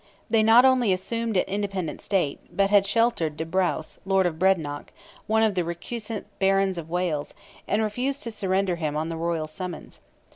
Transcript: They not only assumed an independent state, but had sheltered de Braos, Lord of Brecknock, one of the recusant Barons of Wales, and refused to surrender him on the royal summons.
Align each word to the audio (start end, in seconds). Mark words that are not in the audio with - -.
They 0.31 0.41
not 0.41 0.65
only 0.65 0.91
assumed 0.91 1.37
an 1.37 1.43
independent 1.45 2.01
state, 2.01 2.39
but 2.51 2.71
had 2.71 2.87
sheltered 2.87 3.37
de 3.37 3.45
Braos, 3.45 3.99
Lord 4.03 4.25
of 4.25 4.39
Brecknock, 4.39 4.91
one 5.27 5.43
of 5.43 5.53
the 5.53 5.63
recusant 5.63 6.25
Barons 6.39 6.79
of 6.79 6.89
Wales, 6.89 7.35
and 7.67 7.83
refused 7.83 8.23
to 8.23 8.31
surrender 8.31 8.77
him 8.77 8.97
on 8.97 9.09
the 9.09 9.15
royal 9.15 9.45
summons. 9.45 10.01